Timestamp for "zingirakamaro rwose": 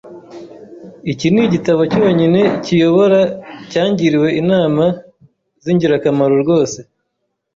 5.63-6.79